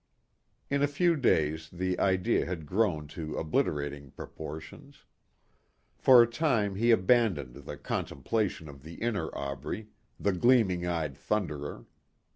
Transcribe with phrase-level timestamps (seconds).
[0.71, 5.05] In a few days the idea had grown to obliterating proportions.
[5.99, 11.85] For a time he abandoned the contemplation of the inner Aubrey the gleaming eyed Thunderer.